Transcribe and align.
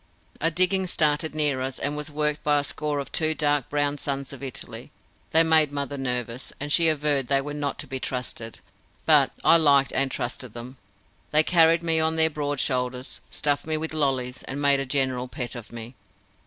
A 0.39 0.49
digging 0.49 0.87
started 0.87 1.35
near 1.35 1.61
us 1.61 1.77
and 1.77 1.95
was 1.95 2.09
worked 2.09 2.43
by 2.43 2.57
a 2.57 2.63
score 2.63 2.97
of 2.97 3.11
two 3.11 3.35
dark 3.35 3.69
browed 3.69 3.99
sons 3.99 4.33
of 4.33 4.41
Italy. 4.41 4.89
They 5.29 5.43
made 5.43 5.71
mother 5.71 5.95
nervous, 5.95 6.51
and 6.59 6.71
she 6.73 6.87
averred 6.87 7.27
they 7.27 7.39
were 7.39 7.53
not 7.53 7.77
to 7.77 7.85
be 7.85 7.99
trusted, 7.99 8.61
but 9.05 9.29
I 9.43 9.57
liked 9.57 9.93
and 9.93 10.09
trusted 10.09 10.55
them. 10.55 10.77
They 11.29 11.43
carried 11.43 11.83
me 11.83 11.99
on 11.99 12.15
their 12.15 12.31
broad 12.31 12.59
shoulders, 12.59 13.21
stuffed 13.29 13.67
me 13.67 13.77
with 13.77 13.93
lollies 13.93 14.41
and 14.47 14.59
made 14.59 14.79
a 14.79 14.87
general 14.87 15.27
pet 15.27 15.53
of 15.53 15.71
me. 15.71 15.93